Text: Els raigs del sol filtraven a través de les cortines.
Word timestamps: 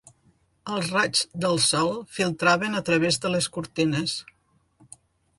Els 0.75 0.87
raigs 0.93 1.19
del 1.43 1.59
sol 1.65 1.91
filtraven 2.15 2.77
a 2.79 2.81
través 2.87 3.19
de 3.25 3.31
les 3.35 3.49
cortines. 3.59 4.15